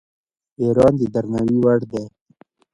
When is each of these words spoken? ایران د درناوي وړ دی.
ایران 0.61 0.93
د 0.99 1.01
درناوي 1.13 1.57
وړ 1.61 1.79
دی. 1.91 2.03